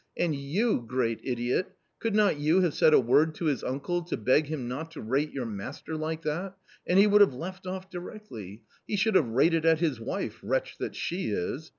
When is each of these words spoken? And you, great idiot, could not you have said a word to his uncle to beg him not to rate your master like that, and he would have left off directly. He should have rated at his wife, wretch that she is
And 0.17 0.33
you, 0.33 0.83
great 0.87 1.19
idiot, 1.23 1.75
could 1.99 2.15
not 2.15 2.39
you 2.39 2.61
have 2.61 2.73
said 2.73 2.91
a 2.91 2.99
word 2.99 3.35
to 3.35 3.45
his 3.45 3.63
uncle 3.63 4.01
to 4.05 4.17
beg 4.17 4.47
him 4.47 4.67
not 4.67 4.89
to 4.93 4.99
rate 4.99 5.31
your 5.31 5.45
master 5.45 5.95
like 5.95 6.23
that, 6.23 6.55
and 6.87 6.97
he 6.97 7.05
would 7.05 7.21
have 7.21 7.35
left 7.35 7.67
off 7.67 7.87
directly. 7.87 8.63
He 8.87 8.95
should 8.95 9.13
have 9.13 9.29
rated 9.29 9.63
at 9.63 9.77
his 9.79 9.99
wife, 9.99 10.39
wretch 10.43 10.79
that 10.79 10.95
she 10.95 11.29
is 11.29 11.69